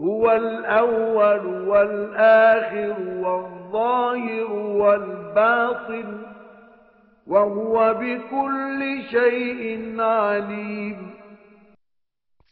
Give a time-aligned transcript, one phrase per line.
[0.00, 6.08] هو الأول والآخر والظاهر والباطن
[7.26, 11.10] وهو بكل شيء عليم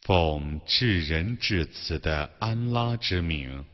[0.02, 3.64] 奉至仁至慈的安拉之名，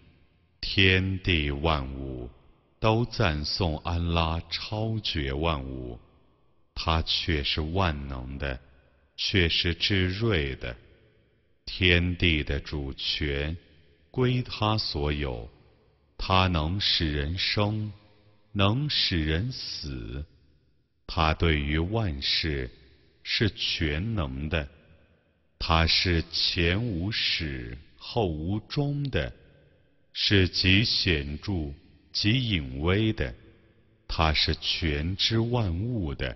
[0.61, 2.29] 天地万物
[2.81, 5.99] 都赞颂安拉超绝万物，
[6.75, 8.59] 他却是万能的，
[9.17, 10.75] 却是至睿的。
[11.72, 13.56] 天地的主权
[14.10, 15.48] 归他所有，
[16.18, 17.94] 他能使人生，
[18.52, 20.26] 能使人死，
[21.06, 22.72] 他对于万事
[23.22, 24.68] 是全能的。
[25.60, 29.32] 他是前无始后无终的，
[30.12, 31.72] 是极显著
[32.12, 33.34] 极隐微的，
[34.08, 36.36] 他是全知万物的。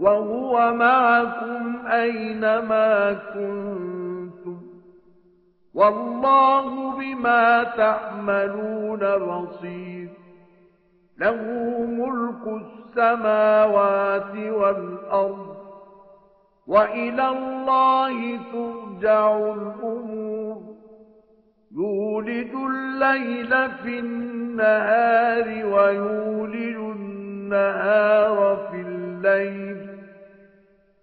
[0.00, 4.60] وهو معكم أينما كنتم.
[5.74, 10.08] والله بما تعملون بصير.
[11.18, 11.42] له
[11.88, 15.56] ملك السماوات والأرض.
[16.66, 20.62] وإلى الله ترجع الأمور.
[21.76, 29.05] يولد الليل في النهار ويولد النهار في الليل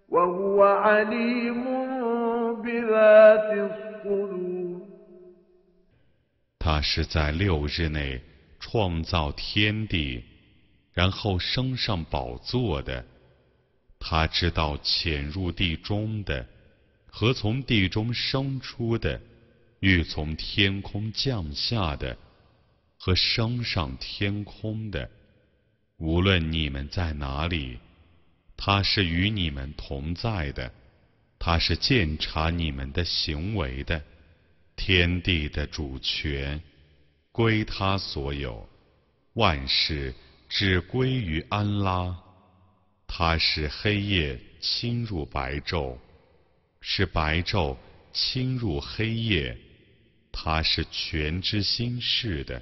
[0.09, 1.65] وهو عليم
[2.63, 4.81] بذات الصدور
[6.59, 8.21] 他是在六日内
[8.59, 10.23] 创造天地，
[10.93, 13.05] 然后升上宝座的。
[14.01, 16.47] 他知道潜入地中的
[17.07, 19.21] 和从地中生出的，
[19.81, 22.17] 欲从天空降下的
[22.99, 25.09] 和升上天空的。
[25.99, 27.79] 无论你们在哪里，
[28.56, 30.72] 他是与你们同在的。
[31.40, 34.02] 他是鉴察你们的行为的。
[34.76, 36.62] 天地的主权。
[37.32, 38.70] 归他所有，
[39.34, 40.14] 万事
[40.48, 42.16] 只归于安拉。
[43.08, 45.98] 他是黑夜侵入白昼，
[46.80, 47.76] 是白昼
[48.12, 49.58] 侵入黑夜。
[50.32, 52.62] 他是全知心事的。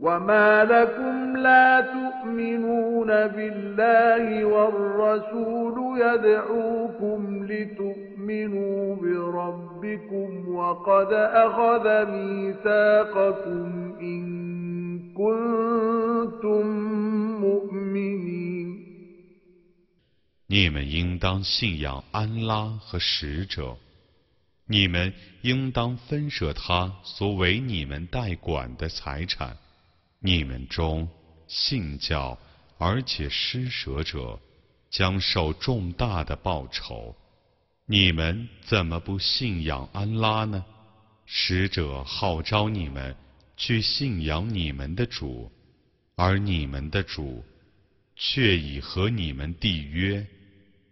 [0.00, 14.22] وما لكم لا تؤمنون بالله والرسول يدعوكم لتؤمنوا بربكم وقد أخذ ميثاقكم إن
[15.12, 16.66] كنتم
[17.40, 18.80] مؤمنين
[20.48, 23.76] 你们应当信仰安拉和使者，
[24.66, 29.56] 你们应当分舍他所为你们代管的财产。
[30.19, 31.07] 你们中
[31.47, 32.37] 信教
[32.77, 34.39] 而且施舍者，
[34.89, 37.15] 将受重大的报酬。
[37.85, 40.65] 你们怎么不信仰安拉呢？
[41.25, 43.15] 使者号召你们
[43.55, 45.51] 去信仰你们的主，
[46.15, 47.43] 而你们的主
[48.15, 50.25] 却已和你们缔约。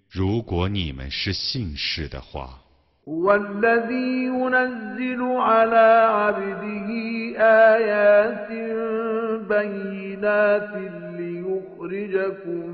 [0.09, 2.62] 如果你们是信士的话。
[3.09, 6.89] هو الذي ينزل على عبده
[7.75, 8.47] آيات
[9.49, 10.69] بينات
[11.17, 12.69] ليخرجكم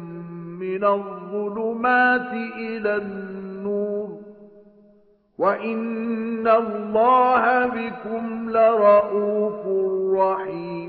[0.59, 4.19] من الظلمات إلى النور
[5.37, 9.65] وإن الله بكم لرؤوف
[10.19, 10.88] رحيم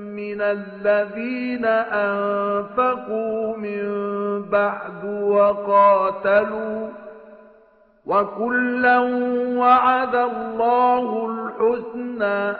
[0.16, 3.82] من الذين أنفقوا من
[4.50, 6.88] بعد وقاتلوا
[8.06, 8.98] وكلا
[9.58, 12.58] وعد الله الحسنى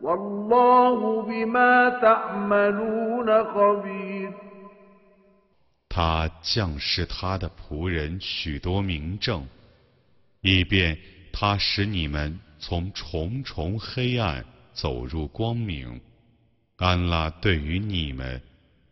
[0.00, 4.32] والله بما تعملون خبير
[5.88, 9.44] 他降示他的仆人许多明证，
[10.42, 10.96] 以便
[11.32, 16.00] 他使你们从重重黑暗走入光明。
[16.77, 18.41] 安拉对于你们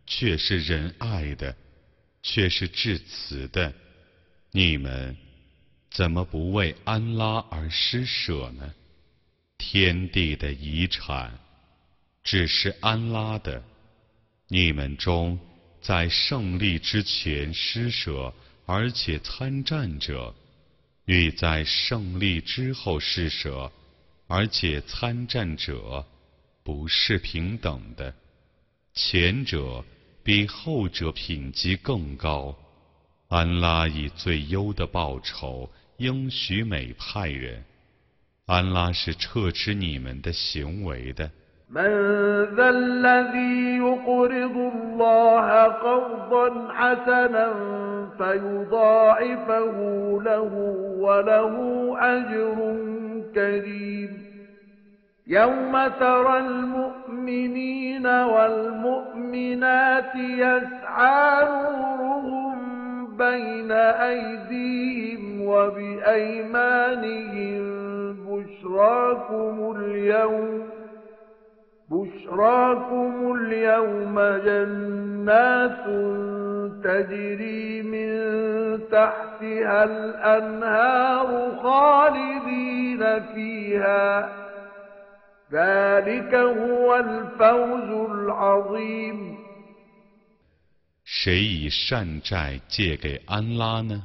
[0.06, 1.56] 却是仁爱的，
[2.22, 3.72] 却是至慈的。
[4.50, 5.16] 你们
[5.90, 8.74] 怎么不为安拉而施舍呢？
[9.58, 11.38] 天地的遗产
[12.22, 13.62] 只是安拉的。
[14.48, 15.38] 你们中
[15.80, 18.32] 在胜利之前施舍
[18.66, 20.34] 而且参战者，
[21.04, 23.70] 与在胜利之后施舍
[24.26, 26.06] 而且参战者。
[26.64, 28.14] 不是平等的，
[28.94, 29.84] 前者
[30.22, 32.54] 比后者品级更高。
[33.28, 37.64] 安拉以最优的报酬应许美派人。
[38.46, 41.30] 安拉是撤斥你们的行为的。
[55.26, 62.62] يوم ترى المؤمنين والمؤمنات يسعى نورهم
[63.16, 67.62] بين أيديهم وبأيمانهم
[68.26, 70.68] بشراكم اليوم
[71.90, 75.84] بشراكم اليوم جنات
[76.84, 78.12] تجري من
[78.90, 84.41] تحتها الأنهار خالدين فيها
[91.04, 94.02] 谁以善债借给安拉呢？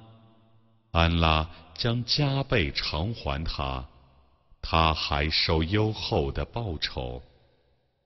[0.92, 3.88] 安拉将加倍偿还他，
[4.62, 7.24] 他还收优厚的报酬。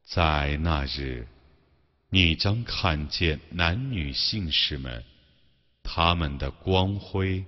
[0.05, 1.27] 在那日，
[2.11, 5.03] 你将看见男女信士们，
[5.81, 7.43] 他们的光辉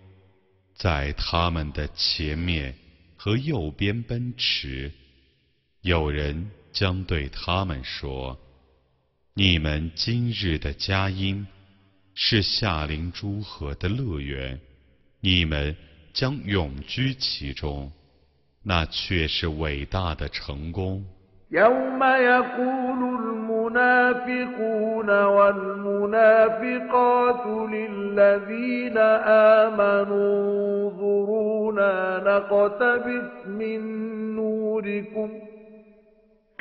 [0.74, 2.76] 在他们的前面
[3.16, 4.92] 和右边奔驰。
[5.84, 8.40] 有人将对他们说
[9.36, 11.46] ：“你们今日的佳音
[12.16, 14.58] 是夏林诸河的乐园，
[15.20, 15.76] 你们
[16.14, 17.92] 将永居其中，
[18.64, 21.04] 那却是伟大的成功。”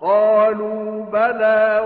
[0.00, 1.82] قالوا بلى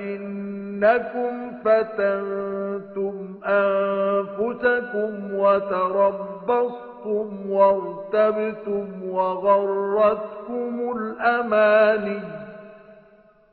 [0.00, 1.32] ولكنكم
[1.64, 3.14] فتنتم
[3.46, 12.20] أنفسكم وتربصتم وارتبتم وغرتكم الأماني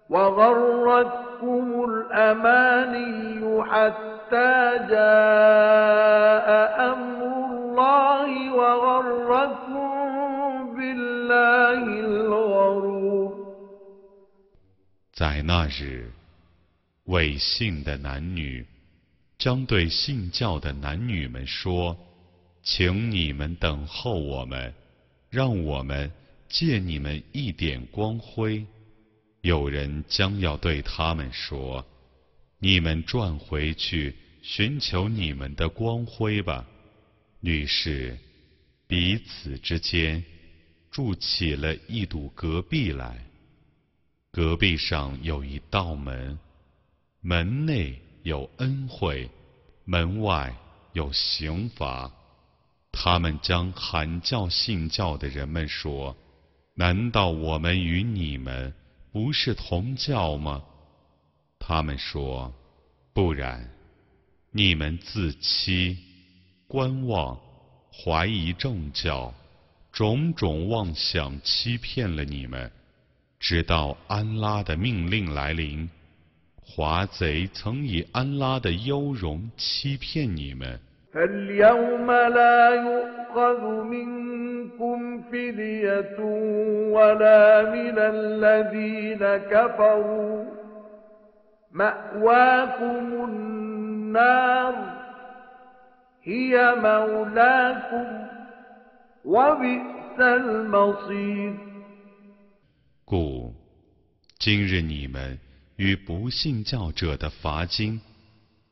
[0.10, 6.48] وغرتكم الأماني حتى جاء
[6.94, 9.98] أمر الله وغرتكم
[10.78, 12.97] بالله الغرور
[15.18, 16.12] 在那日，
[17.06, 18.64] 伪信的男女
[19.40, 21.98] 将对信教的男女们说
[22.62, 24.72] ：“请你们等候我们，
[25.32, 26.12] 让我们
[26.48, 28.64] 借你们一点光辉。”
[29.42, 31.84] 有人将要对他们说
[32.62, 36.64] ：“你们转回去寻求你们的光辉吧。”
[37.42, 38.16] 于是，
[38.86, 40.24] 彼此之间
[40.92, 43.18] 筑起了一堵隔壁来。
[44.32, 46.38] 隔壁上有一道门，
[47.22, 49.30] 门内有恩惠，
[49.86, 50.56] 门外
[50.94, 52.12] 有刑罚。
[52.92, 56.16] 他们将喊叫信教的人们说
[56.76, 58.74] ：“难道我们与你们
[59.12, 60.64] 不是同教吗？”
[61.60, 62.54] 他们说
[63.14, 63.72] ：“不然，
[64.52, 65.98] 你们自欺、
[66.68, 67.40] 观望、
[67.92, 69.34] 怀疑正教，
[69.92, 72.72] 种种妄想欺骗了你们。”
[73.39, 75.89] 直到安拉的命令来临，
[76.61, 80.79] 华贼曾以安拉的优容欺骗你们。
[81.13, 86.19] فاليوم لا يؤخذ منكم فدية
[86.91, 89.23] ولا من الذين
[89.53, 90.45] كفروا
[91.73, 94.75] مأواكم النار
[96.23, 98.07] هي مولاكم
[99.25, 101.66] وبئس المصير
[103.10, 103.56] 故
[104.38, 105.40] 今日你们
[105.78, 108.02] 与不信教者的罚金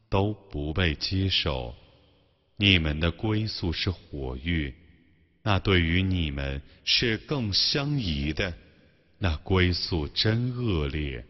[0.10, 1.74] 都不被接受，
[2.58, 4.74] 你们的归宿是火狱，
[5.42, 8.54] 那对于你们是更相宜的，
[9.20, 11.24] 那归宿真恶劣。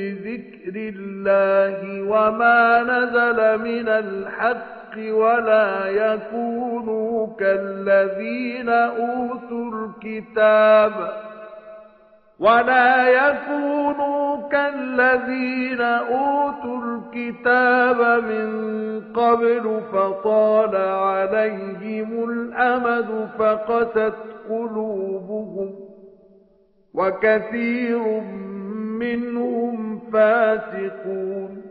[0.00, 10.92] لذكر الله وما نزل من الحق ولا يكونوا كالذين أوتوا الكتاب
[12.38, 18.50] ولا يكونوا كالذين أوتوا الكتاب من
[19.14, 24.14] قبل فطال عليهم الأمد فقست
[24.48, 25.74] قلوبهم
[26.94, 28.22] وكثير
[28.99, 31.61] منهم فاسقون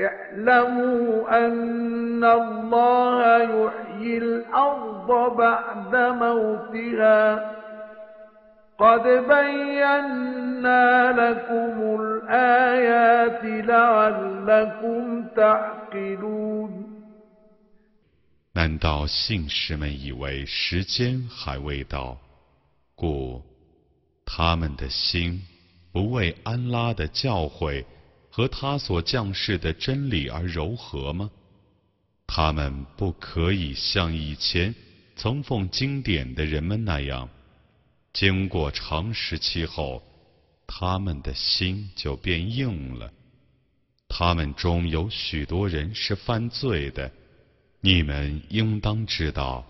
[0.00, 7.56] اعلموا أن الله يحيي الأرض بعد موتها
[8.78, 16.86] قد بينا لكم الآيات لعلكم تعقلون
[18.52, 22.16] 难道信士们以为时间还未到，
[22.96, 23.42] 故
[24.26, 25.40] 他们的心
[25.95, 27.85] 不为安拉的教诲
[28.29, 31.31] 和他所降世的真理而柔和吗？
[32.27, 34.75] 他们不可以像以前
[35.15, 37.29] 曾奉经典的人们那样，
[38.11, 40.03] 经过长时期后，
[40.67, 43.09] 他们的心就变硬了。
[44.09, 47.09] 他们中有许多人是犯罪的，
[47.79, 49.65] 你们应当知道，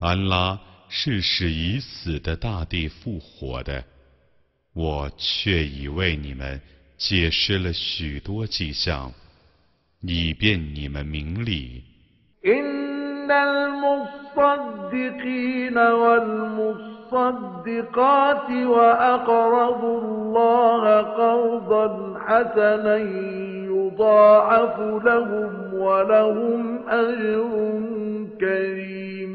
[0.00, 3.84] 安拉是使已死的大地复活的。
[4.75, 6.61] 我却已为你们
[6.97, 9.11] 解释了许多迹象，
[10.01, 11.83] 以便你们明理。
[12.43, 14.17] إن المصدقين
[15.77, 17.11] والمصدقات
[18.51, 22.97] وأقرضوا الله قرضا حسنا
[23.67, 27.51] يضاعف لهم ولهم أجر
[28.39, 29.34] كريم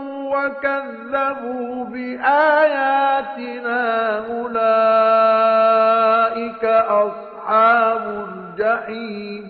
[0.32, 3.80] وكذبوا بآياتنا
[4.26, 5.44] أولئك
[6.64, 9.44] أصحاب الجحيم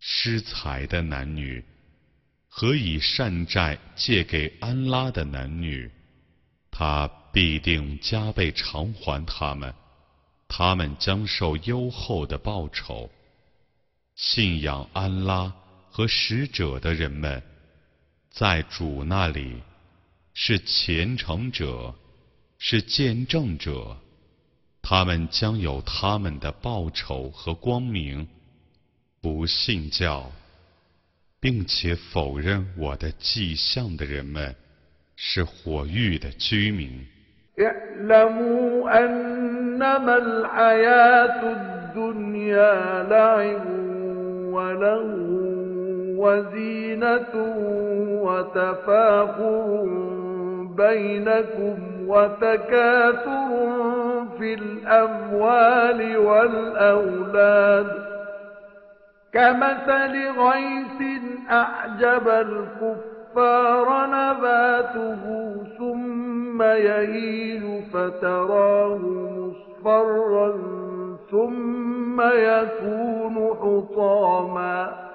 [0.00, 1.64] 施财的男女
[2.48, 5.90] 和以善债借给安拉的男女，
[6.70, 9.74] 他必定加倍偿还他们，
[10.48, 13.10] 他们将受优厚的报酬。
[14.16, 15.52] 信仰安拉
[15.90, 17.42] 和使者的人们。
[18.33, 19.61] 在主那里，
[20.33, 21.93] 是虔诚者，
[22.57, 23.95] 是见证者，
[24.81, 28.27] 他们将有他们的报酬和光明。
[29.21, 30.31] 不信教，
[31.39, 34.55] 并且否认我的迹象的人们，
[35.15, 37.05] 是火狱的居民。
[46.23, 47.33] وزينة
[48.23, 49.83] وتفاخر
[50.77, 51.77] بينكم
[52.07, 53.49] وتكاثر
[54.39, 57.87] في الأموال والأولاد.
[59.33, 65.23] كمثل غيث أعجب الكفار نباته
[65.77, 68.99] ثم يهيل فتراه
[69.37, 70.53] مصفرا
[71.31, 75.12] ثم يكون حطاما.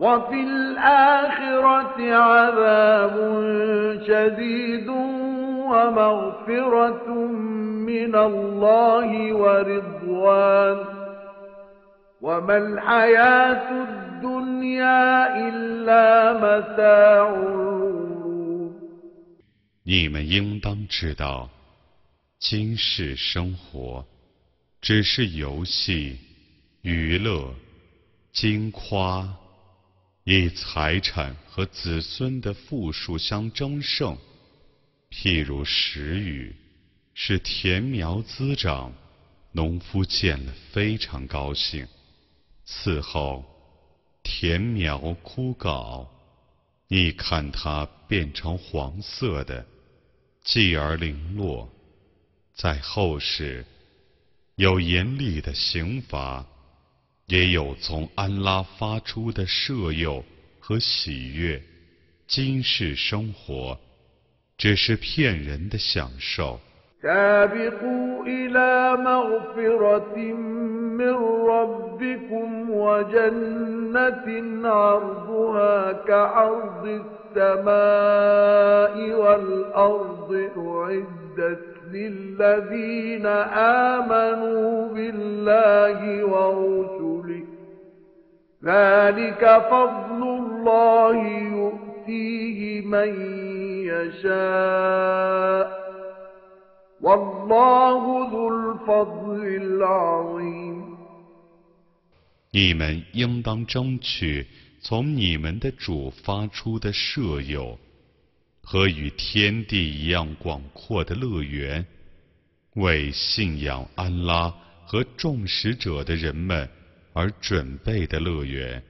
[0.00, 3.16] وفي الآخرة عذاب
[4.06, 4.88] شديد
[5.72, 7.08] ومغفرة
[7.90, 10.78] من الله ورضوان
[12.20, 18.72] وما الحياة الدنيا إلا متاع الغرور
[19.84, 21.48] 你们应当知道，
[22.40, 24.04] 今世生活
[24.80, 26.18] 只是游戏、
[26.82, 27.54] 娱乐、
[28.32, 29.26] 金夸，
[30.23, 34.17] 以财产和子孙的富庶相争胜。
[35.09, 36.55] 譬如时雨，
[37.13, 38.93] 使田苗滋长，
[39.51, 41.87] 农夫见了非常高兴。
[42.65, 43.43] 此后，
[44.23, 46.07] 田苗枯槁，
[46.87, 49.65] 你看它变成黄色的，
[50.43, 51.69] 继而零落。
[52.53, 53.65] 在后世。
[54.55, 56.45] 有严厉的刑罚，
[57.30, 60.24] 也有从安拉发出的赦宥
[60.60, 61.60] 和喜悦。
[62.26, 63.78] 今世生活
[64.58, 66.60] 只是骗人的享受。
[81.92, 83.26] للذين
[83.96, 87.19] آمنوا بالله ورسله
[88.64, 91.16] ذلك فضل الله
[91.56, 93.08] يؤتيه من
[93.86, 95.66] يشاء
[97.00, 100.96] والله ذو الفضل العظيم
[102.52, 104.46] 你们应当争取
[104.80, 107.78] 从你们的主发出的舍友。
[108.68, 111.86] 和与天地一样广阔的乐园，
[112.74, 114.52] 为信仰安拉
[114.84, 116.68] 和众使者的人们
[117.13, 118.81] 而准备的乐园，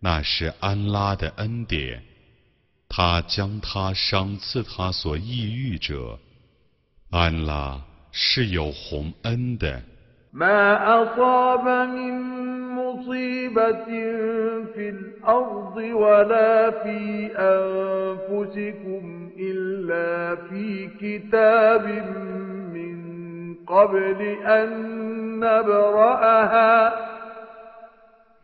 [0.00, 2.02] 那是安拉的恩典，
[2.88, 6.18] 他将他赏赐他所抑郁者，
[7.10, 7.80] 安拉
[8.12, 9.82] 是有洪恩的。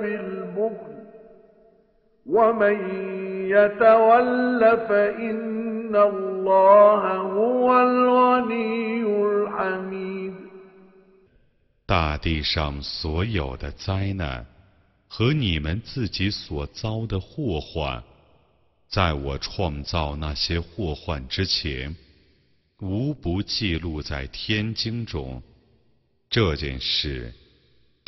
[0.00, 0.94] بالبخل
[2.26, 2.78] ومن
[11.86, 14.46] 大地上所有的灾难
[15.06, 18.02] 和你们自己所遭的祸患，
[18.88, 21.94] 在我创造那些祸患之前，
[22.80, 25.42] 无不记录在天经中。
[26.30, 27.32] 这件事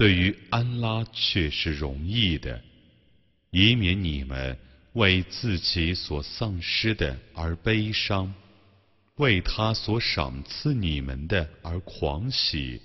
[0.02, 2.60] 对于安拉却是容易的，
[3.52, 4.58] 以免你们。
[4.94, 8.34] 为自己所丧失的而悲伤，
[9.18, 12.82] 为他所赏赐你们的而狂喜。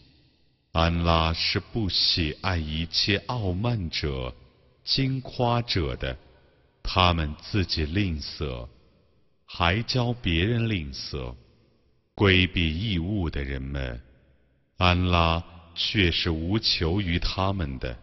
[0.73, 4.37] 安拉是不喜爱一切傲慢者、
[4.85, 6.15] 惊夸者的。
[6.83, 8.69] 他们自己吝啬，
[9.47, 11.35] 还教别人吝啬，
[12.15, 14.03] 规避义务的人们，
[14.77, 15.43] 安拉
[15.76, 17.96] 却是无求于他们的，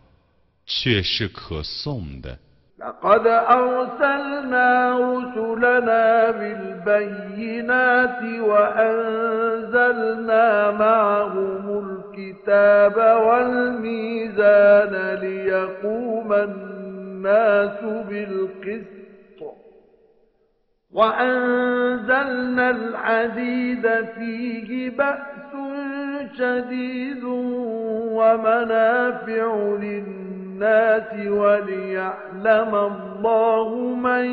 [0.67, 2.39] 却是可颂的。
[2.79, 12.97] لقد أرسلنا رسلنا بالبينات وأنزلنا معهم الكتاب
[13.27, 19.41] والميزان ليقوم الناس بالقسط
[20.93, 25.32] وأنزلنا الحديد فيه بأس
[26.37, 27.25] شديد
[28.19, 34.27] ومنافع للناس الناس وليعلم الله من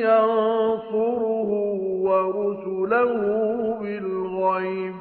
[0.00, 1.50] ينصره
[2.02, 3.12] ورسله
[3.80, 4.94] بالغيب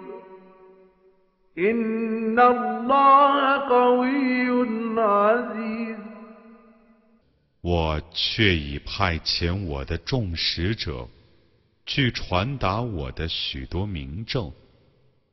[1.57, 4.51] إن الله قوي
[4.97, 5.97] عزيز
[7.63, 11.07] 我却已派遣我的众使者，
[11.87, 14.51] 去传达我的许多明证。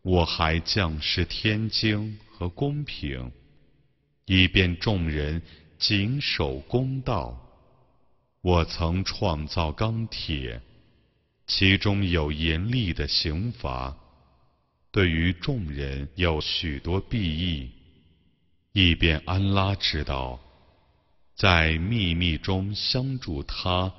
[0.04, 3.32] 我还降示天经和公平，
[4.26, 5.42] 以便众人
[5.80, 7.40] 谨守公道。
[8.42, 10.62] 我曾创造钢铁，
[11.48, 13.98] 其中有严厉的刑罚，
[14.92, 17.72] 对于众人有许多裨益，
[18.74, 20.38] 以便安拉知道。
[21.34, 23.94] 在秘密中相助他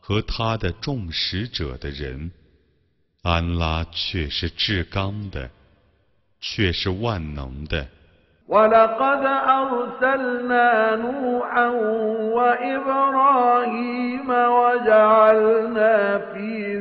[0.00, 2.30] 和他的众使者的人，
[3.25, 5.49] 安拉却是至刚的，
[6.39, 7.87] 却是万能的。
[8.47, 11.69] ولقد أرسلنا نوحا
[12.35, 16.77] وإبراهيم وجعلنا في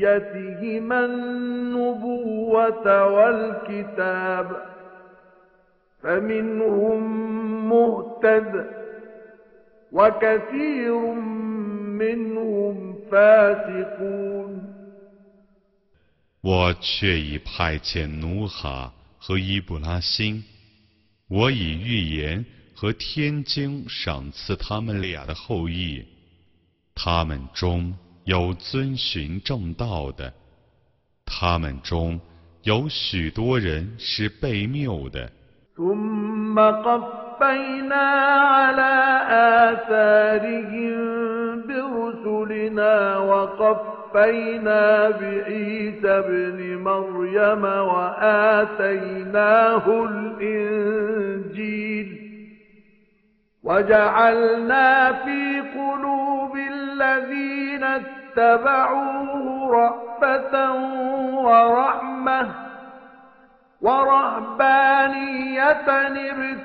[0.00, 4.46] ذريتهما النبوة والكتاب
[6.02, 7.00] فمنهم
[7.68, 8.52] مهتد
[16.41, 20.43] 我却已派遣努哈和伊布拉辛，
[21.27, 26.03] 我以预言和天经赏赐他们俩的后裔，
[26.95, 30.33] 他们中有遵循正道的，
[31.25, 32.19] 他们中
[32.63, 35.31] 有许多人是被谬的。
[37.41, 38.01] قفينا
[38.41, 39.21] على
[39.71, 40.97] آثارهم
[41.67, 47.63] برسلنا وقفينا بعيسى ابن مريم
[48.43, 52.07] وآتيناه الإنجيل
[53.63, 60.73] وجعلنا في قلوب الذين اتبعوه رأفة
[61.43, 62.70] ورحمة
[63.81, 65.71] ورهبانية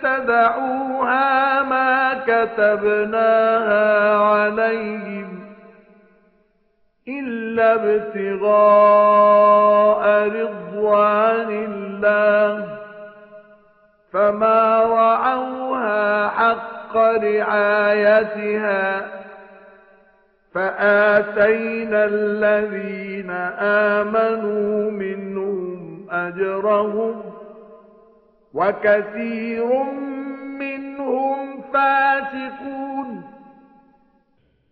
[0.06, 5.40] ابتدعوها ما كتبناها عليهم
[7.08, 9.16] إلا ابتغاء
[10.28, 12.78] رضوان الله
[14.12, 18.86] فما رعوها حق رعايتها
[20.54, 25.35] فآتينا الذين آمنوا منهم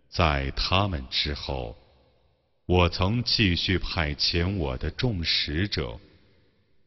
[0.09, 1.75] 在他们之后，
[2.65, 5.99] 我曾继续派遣我的众使者，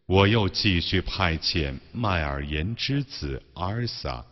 [0.06, 4.24] 我又继续派遣麦尔言之子阿尔萨，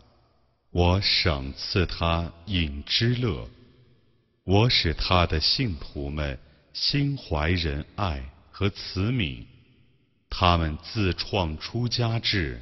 [0.71, 3.47] 我赏赐他饮之乐，
[4.45, 6.39] 我使他的信徒们
[6.73, 9.45] 心怀仁爱和慈悯。
[10.39, 12.61] 他们自创出家制，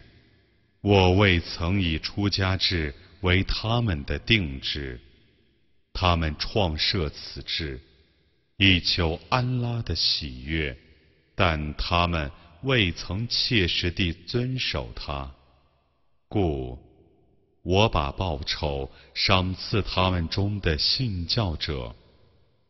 [0.81, 5.01] 我未曾以出家制为他们的定制。
[5.93, 7.81] 他们创设此制，
[8.59, 10.79] 以求安拉的喜悦，
[11.35, 12.31] 但他们
[12.63, 15.33] 未曾切实地遵守它。
[16.29, 16.79] 故，
[17.65, 21.93] 我把报酬赏赐他们中的信教者。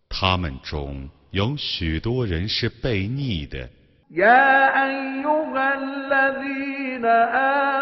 [0.09, 3.69] 他们中有许多人是悖逆的。
[4.11, 7.05] يا أيها الذين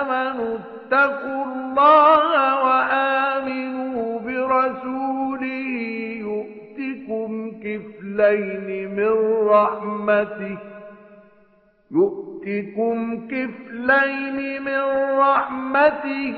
[0.02, 5.66] آمنوا اتقوا الله وآمنوا برسوله
[6.18, 9.12] يؤتكم كفلين من
[9.48, 10.58] رحمته
[11.90, 14.80] يؤتكم كفلين من
[15.18, 16.36] رحمته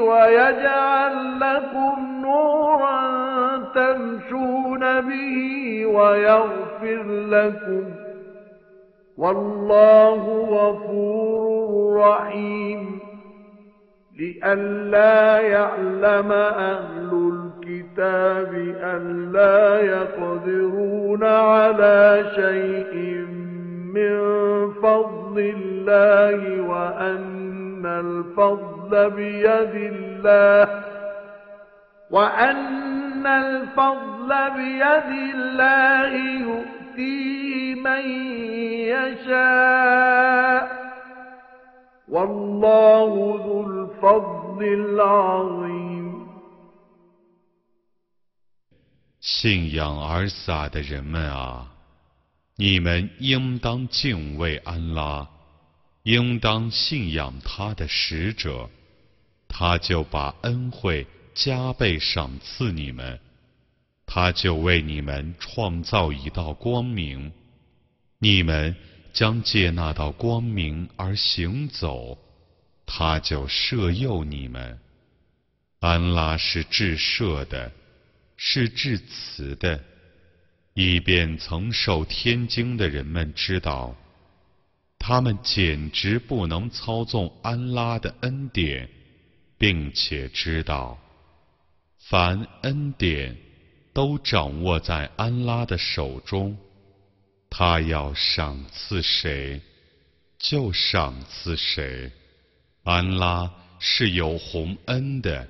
[0.00, 3.02] ويجعل لكم نورا
[3.74, 8.01] تمشون به ويغفر لكم
[9.18, 12.98] والله غفور رحيم.
[14.18, 22.94] لئلا يعلم أهل الكتاب أن لا يقدرون على شيء
[23.94, 24.18] من
[24.72, 30.82] فضل الله وأن الفضل بيد الله
[32.10, 36.12] وأن الفضل بيد الله
[36.91, 37.37] يؤتيه
[49.19, 51.67] 信仰而撒的人们啊，
[52.55, 55.27] 你们应当敬畏安拉，
[56.03, 58.69] 应当信仰他的使者，
[59.49, 63.19] 他就把恩惠加倍赏赐你们，
[64.14, 67.32] 他就为你们创造一道光明。
[68.18, 68.76] 你们
[69.14, 72.18] 将借那道光明而行走，
[72.84, 74.78] 他就摄诱你们。
[75.80, 77.72] 安拉是至赦的，
[78.36, 79.82] 是至慈的，
[80.74, 83.96] 以便曾受天经的人们知道，
[84.98, 88.90] 他们简直不能操纵安拉的恩典，
[89.56, 90.98] 并且知道，
[92.10, 93.34] 凡恩典
[93.92, 96.56] 都掌握在安拉的手中，
[97.50, 99.60] 他要赏赐谁，
[100.38, 102.10] 就赏赐谁。
[102.84, 105.46] 安拉是有洪恩的。